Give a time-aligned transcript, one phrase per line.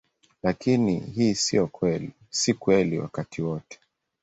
[0.43, 1.35] Lakini hii
[2.33, 3.79] si kweli wakati wote.